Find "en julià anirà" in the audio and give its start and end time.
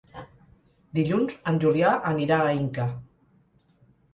1.51-2.41